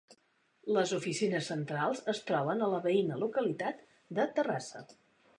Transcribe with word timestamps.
Les 0.75 0.91
oficines 0.95 1.49
centrals 1.51 2.01
es 2.13 2.21
troben 2.29 2.63
a 2.63 2.69
la 2.71 2.79
veïna 2.85 3.19
localitat 3.25 3.83
de 4.21 4.25
Terrassa. 4.39 4.83